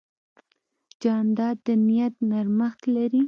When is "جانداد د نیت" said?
1.01-2.15